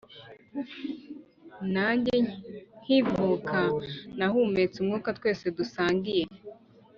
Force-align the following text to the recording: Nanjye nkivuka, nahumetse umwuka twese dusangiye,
Nanjye 1.73 2.15
nkivuka, 2.81 3.59
nahumetse 4.17 4.75
umwuka 4.79 5.09
twese 5.17 5.45
dusangiye, 5.57 6.25